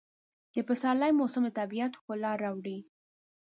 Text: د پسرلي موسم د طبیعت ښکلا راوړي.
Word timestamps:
د 0.53 0.55
پسرلي 0.67 1.11
موسم 1.19 1.43
د 1.47 1.49
طبیعت 1.59 1.91
ښکلا 1.99 2.31
راوړي. 2.43 2.77